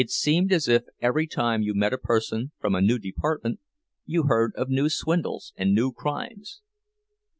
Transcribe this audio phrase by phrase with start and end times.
[0.03, 3.59] It seemed as if every time you met a person from a new department,
[4.03, 6.61] you heard of new swindles and new crimes.